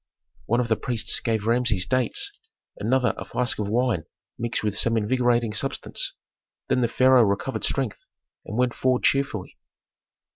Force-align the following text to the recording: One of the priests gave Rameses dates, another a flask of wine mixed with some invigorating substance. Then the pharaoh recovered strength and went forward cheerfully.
One 0.47 0.59
of 0.59 0.67
the 0.67 0.77
priests 0.77 1.19
gave 1.19 1.45
Rameses 1.45 1.85
dates, 1.85 2.31
another 2.79 3.13
a 3.19 3.23
flask 3.23 3.59
of 3.59 3.69
wine 3.69 4.05
mixed 4.35 4.63
with 4.63 4.75
some 4.75 4.97
invigorating 4.97 5.53
substance. 5.53 6.15
Then 6.69 6.81
the 6.81 6.87
pharaoh 6.87 7.21
recovered 7.21 7.63
strength 7.63 8.07
and 8.43 8.57
went 8.57 8.73
forward 8.73 9.03
cheerfully. 9.03 9.59